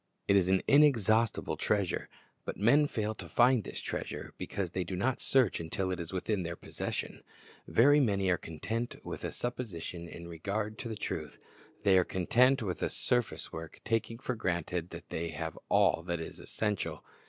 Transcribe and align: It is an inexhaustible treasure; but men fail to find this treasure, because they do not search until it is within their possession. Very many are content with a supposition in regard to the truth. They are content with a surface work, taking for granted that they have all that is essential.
It 0.27 0.35
is 0.35 0.47
an 0.47 0.63
inexhaustible 0.67 1.57
treasure; 1.57 2.09
but 2.43 2.57
men 2.57 2.87
fail 2.87 3.13
to 3.13 3.29
find 3.29 3.63
this 3.63 3.79
treasure, 3.79 4.33
because 4.39 4.71
they 4.71 4.83
do 4.83 4.95
not 4.95 5.21
search 5.21 5.59
until 5.59 5.91
it 5.91 5.99
is 5.99 6.11
within 6.11 6.41
their 6.41 6.55
possession. 6.55 7.21
Very 7.67 7.99
many 7.99 8.29
are 8.31 8.37
content 8.39 8.95
with 9.05 9.23
a 9.23 9.31
supposition 9.31 10.07
in 10.07 10.27
regard 10.27 10.79
to 10.79 10.87
the 10.89 10.95
truth. 10.95 11.37
They 11.83 11.99
are 11.99 12.03
content 12.03 12.63
with 12.63 12.81
a 12.81 12.89
surface 12.89 13.53
work, 13.53 13.79
taking 13.85 14.17
for 14.17 14.33
granted 14.33 14.89
that 14.89 15.09
they 15.11 15.27
have 15.29 15.55
all 15.69 16.01
that 16.07 16.19
is 16.19 16.39
essential. 16.39 17.03